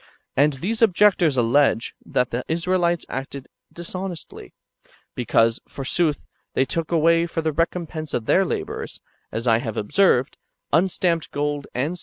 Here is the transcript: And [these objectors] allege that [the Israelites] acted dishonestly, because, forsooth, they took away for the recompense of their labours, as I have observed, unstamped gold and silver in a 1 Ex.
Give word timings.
And 0.35 0.53
[these 0.53 0.81
objectors] 0.81 1.37
allege 1.37 1.93
that 2.03 2.31
[the 2.31 2.43
Israelites] 2.47 3.05
acted 3.07 3.47
dishonestly, 3.71 4.51
because, 5.13 5.59
forsooth, 5.69 6.25
they 6.55 6.65
took 6.65 6.91
away 6.91 7.27
for 7.27 7.43
the 7.43 7.51
recompense 7.53 8.15
of 8.15 8.25
their 8.25 8.43
labours, 8.43 8.99
as 9.31 9.45
I 9.45 9.59
have 9.59 9.77
observed, 9.77 10.39
unstamped 10.73 11.29
gold 11.29 11.67
and 11.67 11.69
silver 11.69 11.79
in 11.79 11.85
a 11.85 11.89
1 11.89 11.91
Ex. 11.93 11.99